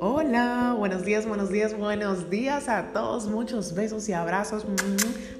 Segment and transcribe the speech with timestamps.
[0.00, 3.26] Hola, buenos días, buenos días, buenos días a todos.
[3.26, 4.66] Muchos besos y abrazos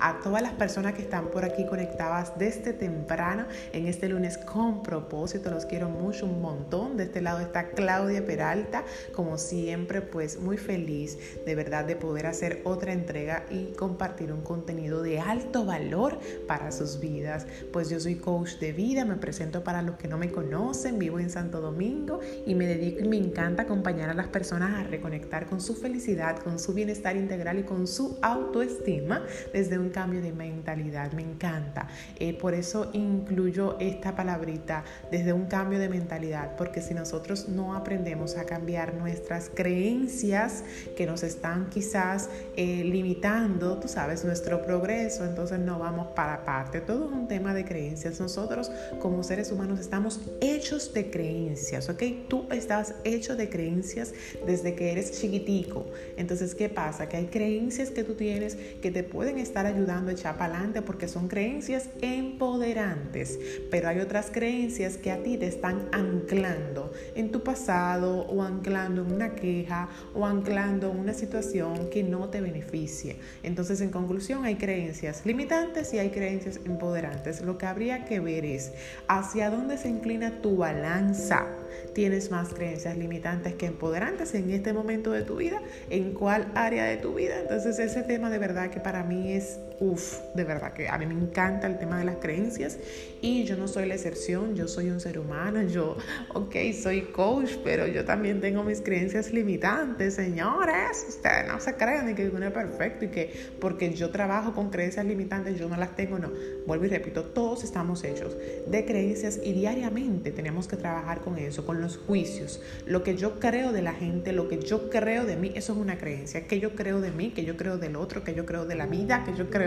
[0.01, 3.45] a todas las personas que están por aquí conectadas desde temprano
[3.75, 5.51] en este lunes con propósito.
[5.51, 6.97] Los quiero mucho, un montón.
[6.97, 12.27] De este lado está Claudia Peralta, como siempre, pues muy feliz de verdad de poder
[12.27, 17.47] hacer otra entrega y compartir un contenido de alto valor para sus vidas.
[17.71, 21.19] Pues yo soy coach de vida, me presento para los que no me conocen, vivo
[21.19, 25.34] en Santo Domingo y me dedico y me encanta acompañar a las personas a reconectar
[25.43, 30.33] con su felicidad, con su bienestar integral y con su autoestima desde un cambio de
[30.33, 31.13] mentalidad.
[31.13, 31.89] Me encanta.
[32.19, 37.75] Eh, por eso incluyo esta palabrita desde un cambio de mentalidad, porque si nosotros no
[37.75, 40.65] aprendemos a cambiar nuestras creencias
[40.97, 46.81] que nos están quizás eh, limitando, tú sabes, nuestro progreso, entonces no vamos para parte.
[46.81, 48.21] Todo es un tema de creencias.
[48.21, 52.03] Nosotros como seres humanos estamos hechos de creencias, ¿ok?
[52.29, 54.13] Tú estás hecho de creencias
[54.47, 55.87] desde que eres chiquitico.
[56.17, 57.09] Entonces, ¿qué pasa?
[57.09, 60.83] Que hay creencias que tú tienes que te pueden estar ayudando a echar para adelante
[60.83, 63.39] porque son creencias empoderantes,
[63.71, 69.03] pero hay otras creencias que a ti te están anclando en tu pasado o anclando
[69.03, 73.17] en una queja o anclando en una situación que no te beneficie.
[73.43, 77.41] Entonces, en conclusión, hay creencias limitantes y hay creencias empoderantes.
[77.41, 78.73] Lo que habría que ver es
[79.09, 81.47] hacia dónde se inclina tu balanza.
[81.93, 84.35] ¿Tienes más creencias limitantes que empoderantes?
[84.35, 87.41] en este momento de tu vida, en cuál área de tu vida.
[87.41, 91.07] Entonces ese tema de verdad que para mí es, uff, de verdad que a mí
[91.07, 92.79] me encanta el tema de las creencias
[93.21, 95.97] y yo no soy la excepción, yo soy un ser humano, yo,
[96.35, 102.15] ok, soy coach, pero yo también tengo mis creencias limitantes, señores, ustedes no se crean
[102.15, 105.97] que uno es perfecto y que porque yo trabajo con creencias limitantes yo no las
[105.97, 106.31] tengo, no.
[106.67, 108.37] Vuelvo y repito, todos estamos hechos
[108.67, 113.41] de creencias y diariamente tenemos que trabajar con eso, con los juicios, lo que yo
[113.41, 116.61] creo de la gente lo que yo creo de mí, eso es una creencia, que
[116.61, 119.25] yo creo de mí, que yo creo del otro, que yo creo de la vida,
[119.25, 119.64] que yo creo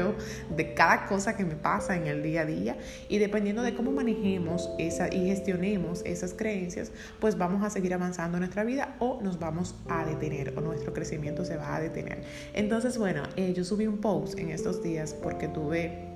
[0.56, 2.78] de cada cosa que me pasa en el día a día.
[3.09, 8.38] Y dependiendo de cómo manejemos esa, y gestionemos esas creencias, pues vamos a seguir avanzando
[8.38, 12.24] en nuestra vida o nos vamos a detener o nuestro crecimiento se va a detener.
[12.53, 16.06] Entonces, bueno, eh, yo subí un post en estos días porque tuve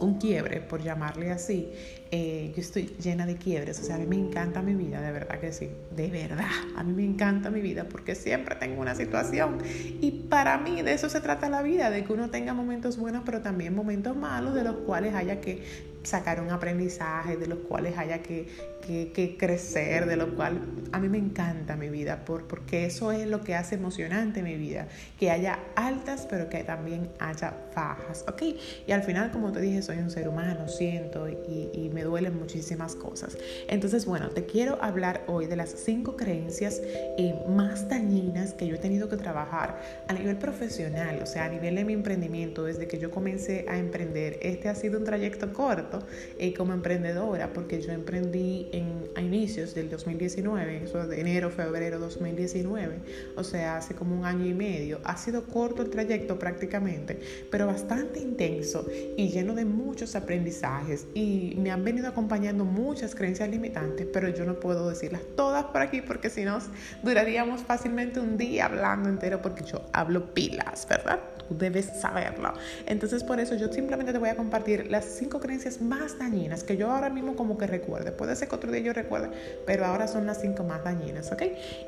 [0.00, 1.70] un quiebre, por llamarle así,
[2.10, 5.10] eh, yo estoy llena de quiebres, o sea, a mí me encanta mi vida, de
[5.10, 6.46] verdad que sí, de verdad,
[6.76, 9.58] a mí me encanta mi vida porque siempre tengo una situación.
[10.00, 13.22] Y para mí de eso se trata la vida, de que uno tenga momentos buenos,
[13.24, 15.62] pero también momentos malos de los cuales haya que
[16.06, 18.46] sacar un aprendizaje, de los cuales haya que,
[18.86, 20.60] que, crecer, de lo cual
[20.92, 24.56] a mí me encanta mi vida, por, porque eso es lo que hace emocionante mi
[24.56, 24.86] vida,
[25.18, 28.42] que haya altas, pero que también haya bajas, ¿ok?
[28.86, 32.38] Y al final, como te dije, soy un ser humano, siento y, y me duelen
[32.38, 33.36] muchísimas cosas.
[33.68, 36.80] Entonces, bueno, te quiero hablar hoy de las cinco creencias
[37.18, 41.48] eh, más dañinas que yo he tenido que trabajar a nivel profesional, o sea, a
[41.48, 44.38] nivel de mi emprendimiento, desde que yo comencé a emprender.
[44.42, 45.95] Este ha sido un trayecto corto
[46.38, 51.98] eh, como emprendedora, porque yo emprendí en, a inicios del 2019, eso de enero, febrero
[51.98, 52.98] 2019,
[53.36, 55.00] o sea, hace como un año y medio.
[55.04, 57.18] Ha sido corto el trayecto prácticamente,
[57.50, 58.86] pero bastante intenso
[59.16, 64.44] y lleno de muchos aprendizajes y me han venido acompañando muchas creencias limitantes, pero yo
[64.44, 66.56] no puedo decirlas todas por aquí porque si no
[67.02, 71.20] duraríamos fácilmente un día hablando entero porque yo hablo pilas, ¿verdad?
[71.48, 72.52] Tú debes saberlo.
[72.86, 76.76] Entonces por eso yo simplemente te voy a compartir las cinco creencias más dañinas que
[76.76, 78.12] yo ahora mismo como que recuerde.
[78.12, 79.30] Puede ser que otro día yo recuerde,
[79.66, 81.42] pero ahora son las cinco más dañinas, ¿ok?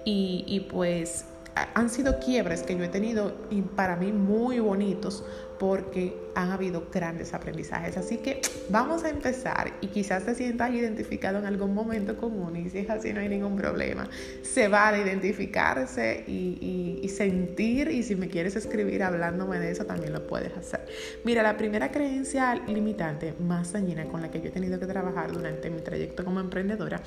[0.04, 1.24] Y, y pues
[1.74, 5.24] han sido quiebres que yo he tenido y para mí muy bonitos
[5.58, 7.96] porque han habido grandes aprendizajes.
[7.96, 12.70] Así que vamos a empezar y quizás te sientas identificado en algún momento común y
[12.70, 14.08] si es así no hay ningún problema.
[14.42, 20.12] Se vale identificarse y, y sentir y si me quieres escribir hablándome de eso también
[20.12, 20.86] lo puedes hacer.
[21.24, 25.32] Mira, la primera creencia limitante más dañina con la que yo he tenido que trabajar
[25.32, 27.02] durante mi trayecto como emprendedora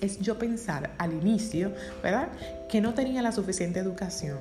[0.00, 2.28] es yo pensar al inicio, ¿verdad?
[2.68, 4.38] Que no tenía la suficiente educación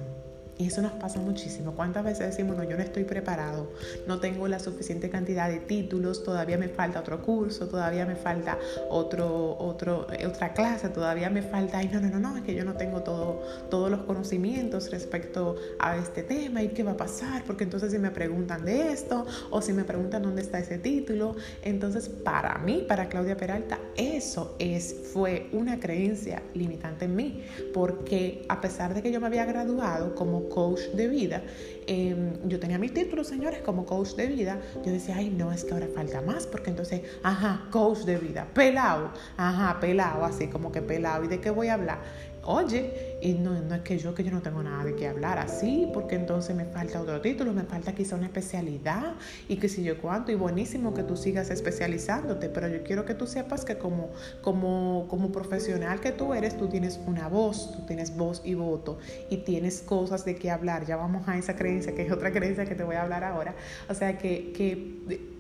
[0.58, 1.74] y eso nos pasa muchísimo.
[1.74, 3.72] ¿Cuántas veces decimos, no, yo no estoy preparado,
[4.08, 8.58] no tengo la suficiente cantidad de títulos, todavía me falta otro curso, todavía me falta
[8.90, 12.64] otro, otro, otra clase, todavía me falta, ay, no, no, no, no, es que yo
[12.64, 17.44] no tengo todo, todos los conocimientos respecto a este tema y qué va a pasar,
[17.46, 21.36] porque entonces si me preguntan de esto o si me preguntan dónde está ese título,
[21.64, 27.44] entonces para mí, para Claudia Peralta, eso es, fue una creencia limitante en mí,
[27.74, 31.44] porque a pesar de que yo me había graduado como coach de vida,
[31.88, 35.64] em, yo tenía mi título, señores, como coach de vida, yo decía, ay, no, es
[35.64, 40.72] que ahora falta más, porque entonces, ajá, coach de vida, pelado, ajá, pelado, así como
[40.72, 42.00] que pelado, ¿y de qué voy a hablar?
[42.44, 45.38] oye, y no, no es que yo que yo no tengo nada de qué hablar
[45.38, 49.14] así, porque entonces me falta otro título, me falta quizá una especialidad
[49.48, 53.14] y que si yo cuánto, y buenísimo que tú sigas especializándote, pero yo quiero que
[53.14, 54.10] tú sepas que como,
[54.42, 58.98] como, como profesional que tú eres, tú tienes una voz, tú tienes voz y voto
[59.30, 60.86] y tienes cosas de qué hablar.
[60.86, 63.56] Ya vamos a esa creencia, que es otra creencia que te voy a hablar ahora.
[63.90, 65.31] O sea, que, que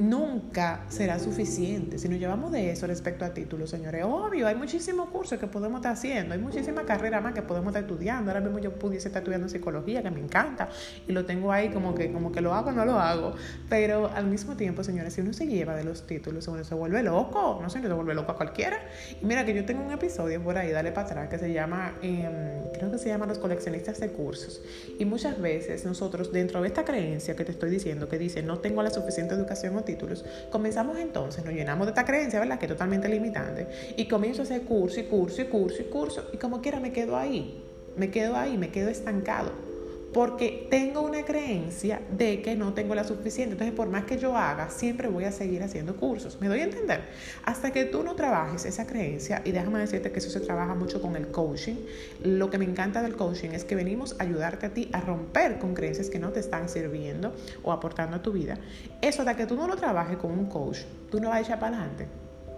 [0.00, 1.98] nunca será suficiente.
[1.98, 5.78] Si nos llevamos de eso respecto a títulos, señores, obvio, hay muchísimos cursos que podemos
[5.78, 8.30] estar haciendo, hay muchísimas carreras más que podemos estar estudiando.
[8.30, 10.68] Ahora mismo yo pudiese estar estudiando psicología, que me encanta,
[11.06, 13.34] y lo tengo ahí como que, como que lo hago no lo hago.
[13.68, 17.02] Pero al mismo tiempo, señores, si uno se lleva de los títulos, uno se vuelve
[17.02, 18.78] loco, no sé, se vuelve loco a cualquiera.
[19.20, 21.94] Y mira que yo tengo un episodio por ahí, dale para atrás, que se llama,
[22.02, 24.62] em, creo que se llama Los coleccionistas de cursos.
[24.98, 28.58] Y muchas veces nosotros, dentro de esta creencia que te estoy diciendo, que dice, no
[28.58, 32.58] tengo la suficiente educación o títulos, comenzamos entonces, nos llenamos de esta creencia, ¿verdad?
[32.58, 33.66] Que es totalmente limitante,
[33.96, 36.92] y comienzo a hacer curso y curso y curso y curso, y como quiera me
[36.92, 37.64] quedo ahí,
[37.96, 39.69] me quedo ahí, me quedo estancado
[40.12, 43.52] porque tengo una creencia de que no tengo la suficiente.
[43.52, 46.40] Entonces, por más que yo haga, siempre voy a seguir haciendo cursos.
[46.40, 47.02] ¿Me doy a entender?
[47.44, 51.00] Hasta que tú no trabajes esa creencia, y déjame decirte que eso se trabaja mucho
[51.00, 51.76] con el coaching,
[52.22, 55.58] lo que me encanta del coaching es que venimos a ayudarte a ti a romper
[55.58, 57.32] con creencias que no te están sirviendo
[57.62, 58.58] o aportando a tu vida.
[59.00, 60.78] Eso hasta que tú no lo trabajes con un coach,
[61.10, 62.08] tú no vas a echar para adelante,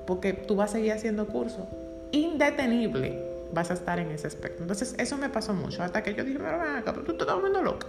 [0.06, 1.66] porque tú vas a seguir haciendo cursos
[2.12, 4.62] indetenible vas a estar en ese aspecto.
[4.62, 6.38] Entonces, eso me pasó mucho hasta que yo dije,
[6.84, 7.86] pero tú estás volviendo loca.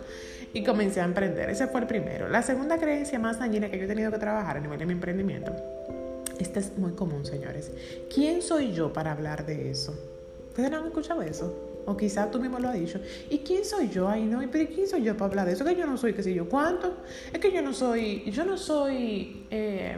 [0.53, 1.49] Y comencé a emprender.
[1.49, 2.29] Ese fue el primero.
[2.29, 4.93] La segunda creencia más dañina que yo he tenido que trabajar a nivel de mi
[4.93, 5.55] emprendimiento.
[6.39, 7.71] Esta es muy común, señores.
[8.13, 9.93] ¿Quién soy yo para hablar de eso?
[10.49, 11.81] ¿Ustedes no han escuchado eso?
[11.85, 12.99] O quizás tú mismo lo has dicho.
[13.29, 14.07] ¿Y quién soy yo?
[14.07, 15.65] Ay, no, pero ¿quién soy yo para hablar de eso?
[15.65, 16.97] Que yo no soy, qué sé yo, cuánto.
[17.31, 19.97] Es que yo no soy, yo no soy eh,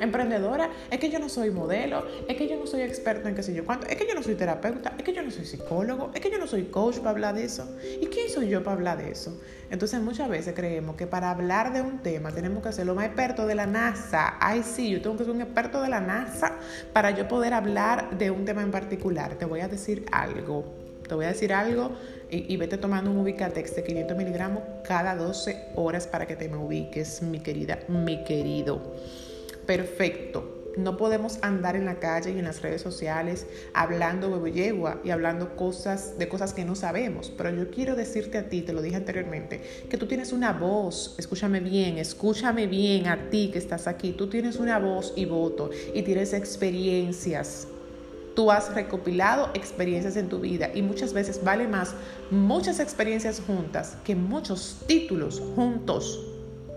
[0.00, 3.42] emprendedora, es que yo no soy modelo, es que yo no soy experto en qué
[3.42, 6.10] sé yo cuánto, es que yo no soy terapeuta, es que yo no soy psicólogo,
[6.14, 7.68] es que yo no soy coach para hablar de eso.
[8.00, 9.40] ¿Y quién soy yo para hablar de eso?
[9.70, 13.06] Entonces muchas veces creemos que para hablar de un tema tenemos que ser lo más
[13.06, 14.36] experto de la NASA.
[14.40, 16.58] Ay, sí, yo tengo que ser un experto de la NASA
[16.92, 19.36] para yo poder hablar de un tema en particular.
[19.36, 21.92] Te voy a decir algo te voy a decir algo
[22.28, 26.56] y, vete tomando un Ubicatex de 500 miligramos cada 12 horas para que te me
[26.56, 28.94] ubiques, mi querida, mi querido.
[29.66, 30.52] Perfecto.
[30.76, 35.56] No podemos andar en la calle y en las redes sociales hablando yegua y hablando
[35.56, 37.32] cosas de cosas que no sabemos.
[37.34, 41.14] Pero yo quiero decirte a ti, te lo dije anteriormente, que tú tienes una voz.
[41.18, 44.12] Escúchame bien, escúchame bien a ti que estás aquí.
[44.12, 47.68] Tú tienes una voz y voto y tienes experiencias
[48.36, 51.94] Tú has recopilado experiencias en tu vida y muchas veces vale más
[52.30, 56.35] muchas experiencias juntas que muchos títulos juntos.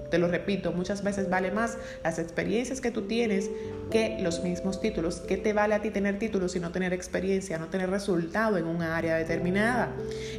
[0.10, 3.50] Te lo repito, muchas veces vale más las experiencias que tú tienes
[3.92, 5.22] que los mismos títulos.
[5.22, 8.66] ¿Qué te vale a ti tener títulos y no tener experiencia, no tener resultado en
[8.66, 9.92] un área determinada?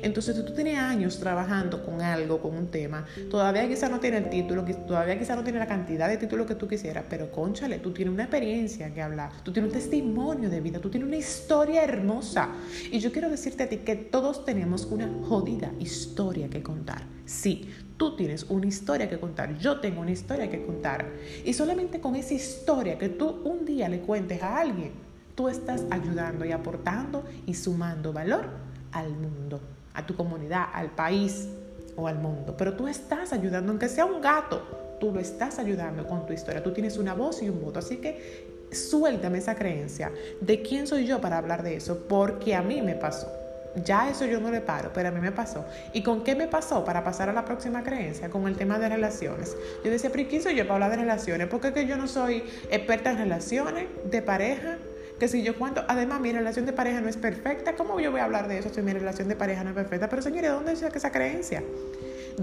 [0.03, 4.19] Entonces, si tú tienes años trabajando con algo, con un tema, todavía quizá no tiene
[4.19, 7.79] el título, todavía quizá no tiene la cantidad de títulos que tú quisieras, pero conchale,
[7.79, 11.17] tú tienes una experiencia que hablar, tú tienes un testimonio de vida, tú tienes una
[11.17, 12.49] historia hermosa.
[12.91, 17.03] Y yo quiero decirte a ti que todos tenemos una jodida historia que contar.
[17.25, 17.69] Sí,
[18.01, 21.05] Tú tienes una historia que contar, yo tengo una historia que contar.
[21.45, 24.93] Y solamente con esa historia que tú un día le cuentes a alguien,
[25.35, 28.47] tú estás ayudando y aportando y sumando valor
[28.93, 29.61] al mundo,
[29.93, 31.47] a tu comunidad, al país
[31.95, 32.55] o al mundo.
[32.57, 36.63] Pero tú estás ayudando, aunque sea un gato, tú lo estás ayudando con tu historia.
[36.63, 37.81] Tú tienes una voz y un voto.
[37.81, 40.11] Así que suéltame esa creencia
[40.41, 43.40] de quién soy yo para hablar de eso, porque a mí me pasó.
[43.85, 45.65] Ya eso yo no le paro, pero a mí me pasó.
[45.93, 48.29] ¿Y con qué me pasó para pasar a la próxima creencia?
[48.29, 49.57] Con el tema de relaciones.
[49.85, 51.47] Yo decía, pero ¿quién soy yo para hablar de relaciones?
[51.47, 54.79] Porque es que yo no soy experta en relaciones de pareja.
[55.19, 58.21] Que si yo cuento, además mi relación de pareja no es perfecta, ¿cómo yo voy
[58.21, 60.09] a hablar de eso si mi relación de pareja no es perfecta?
[60.09, 61.63] Pero señores, ¿dónde que esa creencia?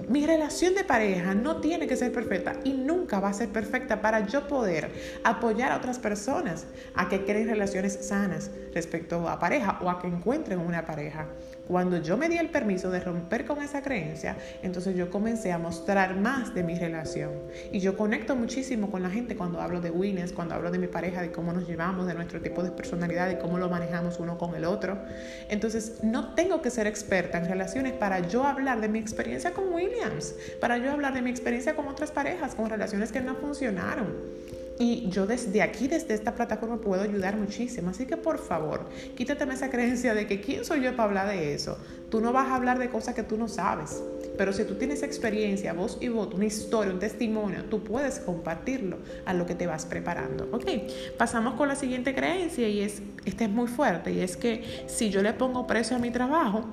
[0.08, 4.02] Mi relación de pareja no tiene que ser perfecta y nunca va a ser perfecta
[4.02, 4.92] para yo poder
[5.24, 10.08] apoyar a otras personas a que creen relaciones sanas respecto a pareja o a que
[10.08, 11.28] encuentren una pareja.
[11.68, 15.58] Cuando yo me di el permiso de romper con esa creencia, entonces yo comencé a
[15.58, 17.32] mostrar más de mi relación.
[17.72, 20.88] Y yo conecto muchísimo con la gente cuando hablo de winners, cuando hablo de mi
[20.88, 24.38] pareja, de cómo nos llevamos, de nuestro tipo de personalidad, de cómo lo manejamos uno
[24.38, 24.98] con el otro.
[25.50, 29.74] Entonces, no tengo que ser experta en relaciones para yo hablar de mi experiencia con
[29.74, 34.08] Williams, para yo hablar de mi experiencia con otras parejas, con relaciones que no funcionaron.
[34.80, 37.90] Y yo desde aquí, desde esta plataforma, puedo ayudar muchísimo.
[37.90, 41.54] Así que por favor, quítate esa creencia de que quién soy yo para hablar de
[41.54, 41.78] eso.
[42.10, 44.04] Tú no vas a hablar de cosas que tú no sabes.
[44.38, 48.98] Pero si tú tienes experiencia, voz y voto, una historia, un testimonio, tú puedes compartirlo
[49.26, 50.48] a lo que te vas preparando.
[50.52, 50.66] Ok,
[51.18, 55.10] pasamos con la siguiente creencia y es, esta es muy fuerte, y es que si
[55.10, 56.66] yo le pongo precio a mi trabajo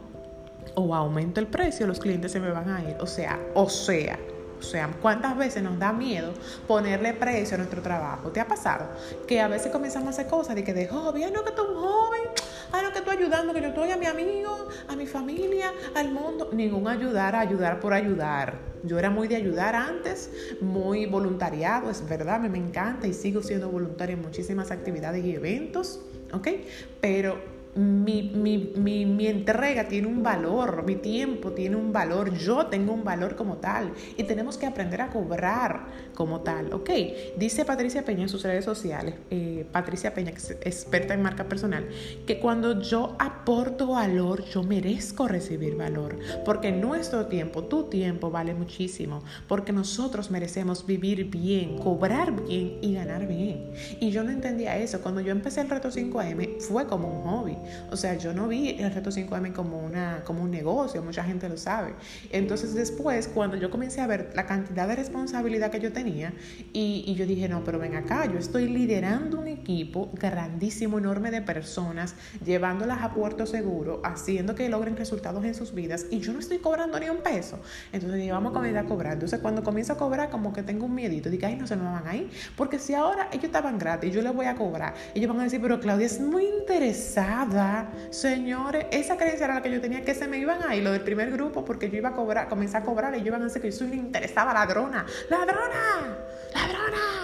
[0.74, 2.96] o aumento el precio, los clientes se me van a ir.
[3.00, 4.18] O sea, o sea,
[4.64, 6.32] sea, ¿cuántas veces nos da miedo
[6.66, 8.30] ponerle precio a nuestro trabajo?
[8.30, 8.88] ¿Te ha pasado?
[9.26, 11.76] Que a veces comenzamos a hacer cosas de que de joven, no que tú un
[11.76, 12.22] joven,
[12.72, 16.10] ah, no que estoy ayudando, que yo estoy a mi amigo, a mi familia, al
[16.10, 16.50] mundo.
[16.52, 18.54] Ningún ayudar a ayudar por ayudar.
[18.82, 20.30] Yo era muy de ayudar antes,
[20.60, 25.34] muy voluntariado, es verdad, me, me encanta y sigo siendo voluntaria en muchísimas actividades y
[25.34, 26.00] eventos,
[26.32, 26.48] ¿ok?
[27.00, 32.66] Pero mi, mi, mi, mi, entrega tiene un valor, mi tiempo tiene un valor, yo
[32.66, 36.90] tengo un valor como tal y tenemos que aprender a cobrar como tal, ¿ok?
[37.36, 41.88] Dice Patricia Peña en sus redes sociales, eh, Patricia Peña, experta en marca personal,
[42.26, 48.54] que cuando yo aporto valor, yo merezco recibir valor, porque nuestro tiempo, tu tiempo vale
[48.54, 53.72] muchísimo, porque nosotros merecemos vivir bien, cobrar bien y ganar bien.
[54.00, 57.63] Y yo no entendía eso, cuando yo empecé el reto 5am fue como un hobby.
[57.90, 61.48] O sea, yo no vi el reto 5M como, una, como un negocio, mucha gente
[61.48, 61.94] lo sabe.
[62.30, 66.32] Entonces después, cuando yo comencé a ver la cantidad de responsabilidad que yo tenía,
[66.72, 71.40] y, yo dije, no, pero ven acá, yo estoy liderando un equipo grandísimo, enorme de
[71.40, 76.38] personas, llevándolas a puerto seguro, haciendo que logren resultados en sus vidas, y yo no
[76.38, 77.58] estoy cobrando ni un peso.
[77.92, 79.14] Entonces dije, vamos a comenzar a cobrar.
[79.14, 81.84] Entonces cuando comienzo a cobrar, como que tengo un miedito, dije, ay, no se me
[81.84, 85.40] van ahí, porque si ahora ellos estaban gratis, yo les voy a cobrar, ellos van
[85.40, 90.04] a decir, pero Claudia es muy interesada Señores, esa creencia era la que yo tenía,
[90.04, 92.48] que se me iban a ir, lo del primer grupo, porque yo iba a cobrar,
[92.48, 95.06] comencé a cobrar y yo iban a decir que yo soy una interesada ladrona.
[95.30, 96.18] ¡Ladrona!
[96.52, 97.23] ¡Ladrona!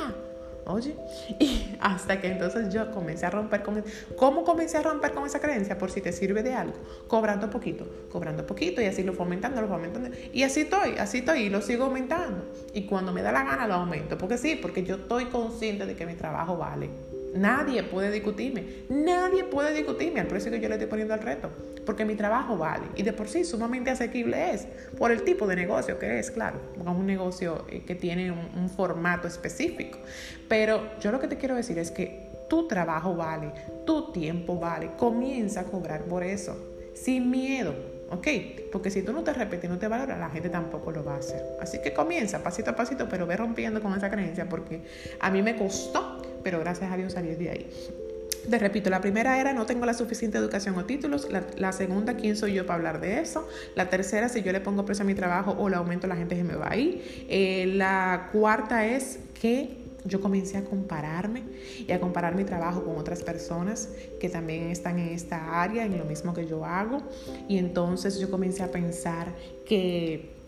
[0.71, 0.95] Oye,
[1.39, 3.85] y hasta que entonces yo comencé a romper con...
[4.17, 5.77] ¿Cómo comencé a romper con esa creencia?
[5.77, 6.77] Por si te sirve de algo.
[7.09, 10.11] Cobrando poquito, cobrando poquito y así lo fomentando, lo fomentando.
[10.33, 12.45] Y así estoy, así estoy y lo sigo aumentando.
[12.73, 14.17] Y cuando me da la gana lo aumento.
[14.17, 16.91] Porque sí, porque yo estoy consciente de que mi trabajo vale.
[17.35, 21.51] Nadie puede discutirme, nadie puede discutirme al precio que yo le estoy poniendo al reto,
[21.87, 24.67] porque mi trabajo vale y de por sí sumamente asequible es,
[24.99, 28.69] por el tipo de negocio que es, claro, es un negocio eh, que tiene un,
[28.69, 29.99] formato específico.
[30.49, 33.53] Pero yo lo que te quiero decir es que tu trabajo vale,
[33.85, 36.57] tu tiempo vale, comienza a cobrar por eso,
[36.95, 37.75] sin miedo,
[38.11, 38.27] ¿ok?
[38.73, 41.19] Porque si tú no te repites no te valoras, la gente tampoco lo va a
[41.19, 41.43] hacer.
[41.61, 44.83] Así que comienza pasito a pasito, pero ve rompiendo con esa creencia, porque
[45.21, 47.67] a mí me costó pero gracias a Dios salí de ahí.
[48.49, 51.29] Te repito, la primera era no tengo la suficiente educación o títulos.
[51.57, 53.47] La, segunda, ¿quién soy yo para hablar de eso?
[53.75, 56.37] La tercera, si yo le pongo precio a mi trabajo o le aumento, la gente
[56.37, 57.27] se me va a ir.
[57.29, 61.43] Eh, la cuarta es que yo comencé a compararme
[61.87, 65.99] y a comparar mi trabajo con otras personas que también están en esta área, en
[65.99, 67.03] lo mismo que yo hago.
[67.49, 69.35] Y entonces yo comencé a pensar
[69.67, 70.40] que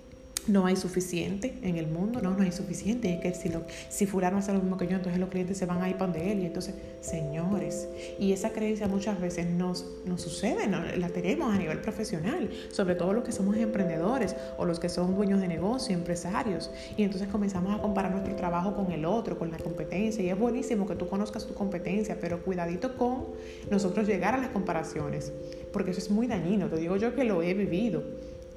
[0.48, 3.14] no hay suficiente en el mundo, no, no hay suficiente.
[3.14, 5.66] Es que si, lo, si fulano hace lo mismo que yo, entonces los clientes se
[5.66, 6.40] van a ir para donde él.
[6.40, 11.80] Y entonces, señores, y esa creencia muchas veces nos, nos sucede, la tenemos a nivel
[11.80, 16.70] profesional, sobre todo los que somos emprendedores o los que son dueños de negocio, empresarios.
[16.96, 20.24] Y entonces comenzamos a comparar nuestro trabajo con el otro, con la competencia.
[20.24, 23.26] Y es buenísimo que tú conozcas tu competencia, pero cuidadito con
[23.70, 25.32] nosotros llegar a las comparaciones,
[25.72, 26.68] porque eso es muy dañino.
[26.68, 28.02] Te digo yo que lo he vivido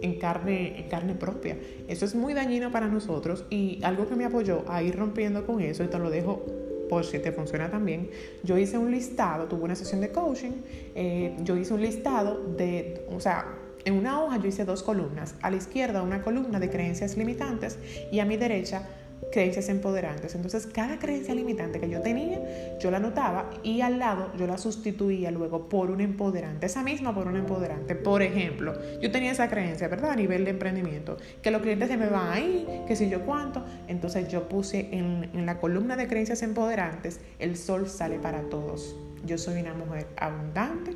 [0.02, 1.58] en carne, en carne propia.
[1.88, 5.62] Eso es muy dañino para nosotros y algo que me apoyó a ir rompiendo con
[5.62, 6.46] eso, y te lo dejo
[6.90, 8.10] por si te funciona también,
[8.44, 10.52] yo hice un listado, tuve una sesión de coaching,
[10.94, 15.36] eh, yo hice un listado de, o sea, en una hoja yo hice dos columnas,
[15.42, 17.78] a la izquierda una columna de creencias limitantes
[18.12, 18.88] y a mi derecha
[19.36, 20.34] creencias empoderantes.
[20.34, 22.40] Entonces, cada creencia limitante que yo tenía,
[22.80, 27.14] yo la anotaba y al lado yo la sustituía luego por un empoderante, esa misma
[27.14, 27.96] por un empoderante.
[27.96, 30.12] Por ejemplo, yo tenía esa creencia, ¿verdad?
[30.12, 33.66] A nivel de emprendimiento, que los clientes se me van ahí, que si yo cuánto.
[33.90, 38.96] Entonces, yo puse en, en la columna de creencias empoderantes, el sol sale para todos.
[39.26, 40.92] Yo soy una mujer abundante.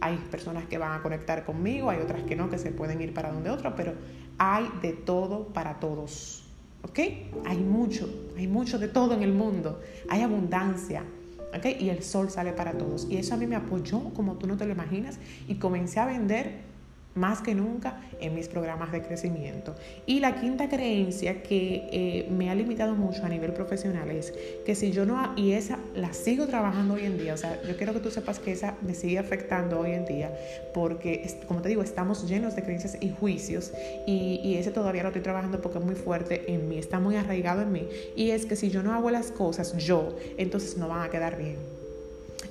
[0.00, 3.12] Hay personas que van a conectar conmigo, hay otras que no, que se pueden ir
[3.12, 3.94] para donde otro, pero
[4.38, 6.46] hay de todo para todos.
[6.82, 6.98] ¿Ok?
[7.44, 9.80] Hay mucho, hay mucho de todo en el mundo.
[10.08, 11.04] Hay abundancia.
[11.56, 11.66] ¿Ok?
[11.80, 13.06] Y el sol sale para todos.
[13.10, 15.18] Y eso a mí me apoyó como tú no te lo imaginas.
[15.48, 16.69] Y comencé a vender
[17.20, 19.74] más que nunca en mis programas de crecimiento.
[20.06, 24.32] Y la quinta creencia que eh, me ha limitado mucho a nivel profesional es
[24.64, 27.76] que si yo no, y esa la sigo trabajando hoy en día, o sea, yo
[27.76, 30.32] quiero que tú sepas que esa me sigue afectando hoy en día,
[30.72, 33.72] porque, como te digo, estamos llenos de creencias y juicios,
[34.06, 37.16] y, y ese todavía lo estoy trabajando porque es muy fuerte en mí, está muy
[37.16, 37.86] arraigado en mí,
[38.16, 41.36] y es que si yo no hago las cosas yo, entonces no van a quedar
[41.36, 41.79] bien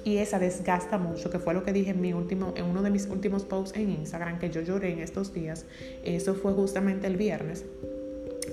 [0.04, 2.90] y esa desgasta mucho, que fue lo que dije en, mi último, en uno de
[2.90, 5.66] mis últimos posts en Instagram, que yo lloré en estos días.
[6.04, 7.66] Eso fue justamente el viernes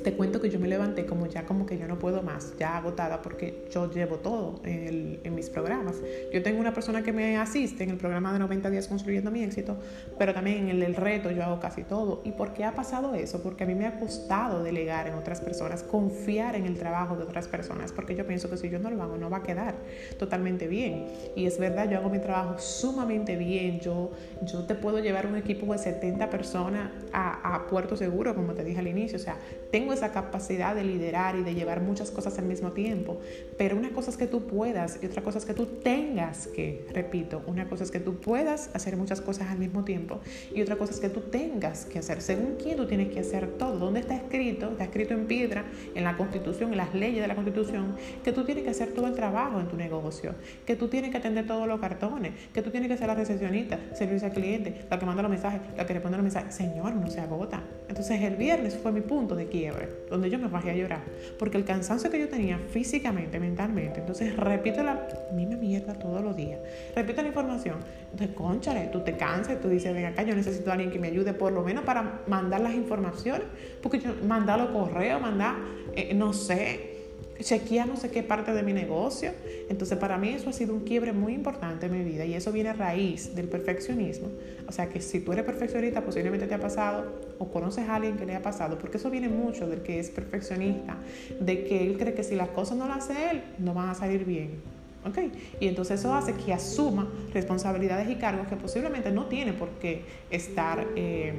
[0.07, 2.77] te cuento que yo me levanté como ya como que yo no puedo más, ya
[2.77, 5.97] agotada porque yo llevo todo en, en, mis programas.
[6.33, 9.43] Yo tengo una persona que me asiste en el programa de 90 días construyendo mi
[9.43, 9.77] éxito,
[10.17, 12.23] pero también en el, el reto yo hago casi todo.
[12.23, 13.43] ¿Y por qué ha pasado eso?
[13.43, 17.25] Porque a mí me ha costado delegar en otras personas, confiar en el trabajo de
[17.25, 19.75] otras personas, porque yo pienso que si yo no lo hago no va a quedar
[20.21, 21.07] totalmente bien.
[21.35, 25.35] Y es verdad, yo hago mi trabajo sumamente bien, yo, yo te puedo llevar un
[25.35, 29.37] equipo de 70 personas a, a puerto seguro, como te dije al inicio, o sea,
[29.73, 33.19] tengo esa capacidad de liderar y de llevar muchas cosas al mismo tiempo,
[33.59, 36.87] pero una cosa es que tú puedas y otra cosa es que tú tengas que,
[36.93, 40.21] repito, una cosa es que tú puedas hacer muchas cosas al mismo tiempo
[40.55, 42.23] y otra cosa es que tú tengas que hacer.
[42.23, 43.79] Según quién tú tienes que hacer todo.
[43.79, 44.71] ¿Dónde está escrito?
[44.71, 48.45] Está escrito en piedra, en la constitución, en las leyes de la constitución, que tú
[48.45, 50.35] tienes que hacer todo el trabajo en tu negocio,
[50.65, 53.79] que tú tienes que atender todos los cartones, que tú tienes que ser la recepcionista,
[53.95, 56.55] servicio al cliente, la que manda los mensajes, la que responde los mensajes.
[56.55, 57.63] Señor, no se agota.
[57.89, 61.03] Entonces el viernes fue mi punto de quiebre donde yo me bajé a llorar,
[61.39, 66.37] porque el cansancio que yo tenía físicamente, mentalmente, entonces repito la misma mierda todos los
[66.37, 66.61] días,
[66.95, 67.77] repito la información,
[68.13, 71.09] entonces conchale, tú te cansas, tú dices, ven acá, yo necesito a alguien que me
[71.09, 73.47] ayude por lo menos para mandar las informaciones,
[73.83, 75.57] porque yo mandar los correos, mandar,
[75.95, 76.96] eh, no sé,
[77.41, 79.33] chequear no sé qué parte de mi negocio.
[79.69, 82.53] Entonces para mí eso ha sido un quiebre muy importante en mi vida y eso
[82.53, 84.29] viene a raíz del perfeccionismo.
[84.69, 87.05] O sea que si tú eres perfeccionista posiblemente te ha pasado
[87.39, 90.11] o conoces a alguien que le ha pasado, porque eso viene mucho del que es
[90.11, 90.97] perfeccionista,
[91.41, 93.95] de que él cree que si las cosas no las hace él, no van a
[93.95, 94.77] salir bien.
[95.05, 95.31] ¿Okay?
[95.61, 100.03] Y entonces eso hace que asuma responsabilidades y cargos que posiblemente no tiene por qué
[100.31, 101.33] estar eh,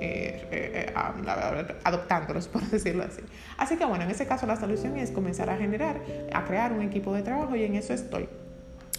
[0.00, 3.22] eh, eh, adoptándolos, por decirlo así.
[3.56, 6.00] Así que bueno, en ese caso la solución es comenzar a generar,
[6.32, 8.28] a crear un equipo de trabajo y en eso estoy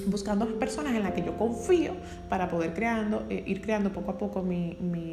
[0.06, 1.94] buscando personas en las que yo confío
[2.30, 5.12] para poder creando, eh, ir creando poco a poco mi, mi,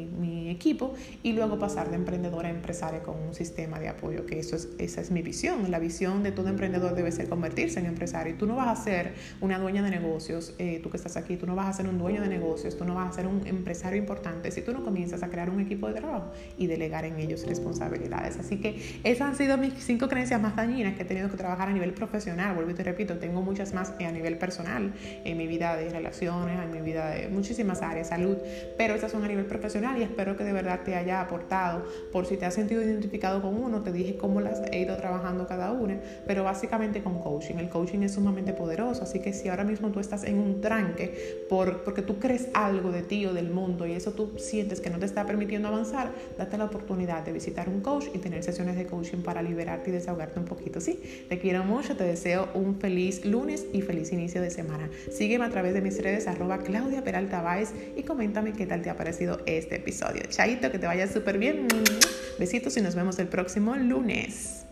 [0.49, 4.55] equipo y luego pasar de emprendedora a empresaria con un sistema de apoyo, que eso
[4.55, 5.69] es, esa es mi visión.
[5.69, 8.35] La visión de todo emprendedor debe ser convertirse en empresario.
[8.35, 11.45] Tú no vas a ser una dueña de negocios, eh, tú que estás aquí, tú
[11.45, 13.99] no vas a ser un dueño de negocios, tú no vas a ser un empresario
[13.99, 17.45] importante si tú no comienzas a crear un equipo de trabajo y delegar en ellos
[17.45, 18.37] responsabilidades.
[18.39, 21.69] Así que esas han sido mis cinco creencias más dañinas que he tenido que trabajar
[21.69, 22.55] a nivel profesional.
[22.55, 24.78] Vuelvo y te repito, tengo muchas más a nivel personal
[25.25, 28.37] en mi vida de relaciones, en mi vida de muchísimas áreas, salud,
[28.77, 31.83] pero esas son a nivel profesional y espero que de verdad te haya aportado.
[32.11, 35.47] Por si te has sentido identificado con uno, te dije cómo las he ido trabajando
[35.47, 37.55] cada una, pero básicamente con coaching.
[37.55, 41.45] El coaching es sumamente poderoso, así que si ahora mismo tú estás en un tranque
[41.49, 44.89] por, porque tú crees algo de ti o del mundo y eso tú sientes que
[44.89, 48.75] no te está permitiendo avanzar, date la oportunidad de visitar un coach y tener sesiones
[48.75, 50.81] de coaching para liberarte y desahogarte un poquito.
[50.81, 54.49] Sí, te quiero mucho, te deseo un feliz lunes y feliz inicio de
[55.11, 58.89] Sígueme a través de mis redes arroba Claudia Peralta Baez y coméntame qué tal te
[58.89, 60.23] ha parecido este episodio.
[60.29, 61.67] Chaito, que te vaya súper bien.
[62.37, 64.68] Besitos y nos vemos el próximo lunes.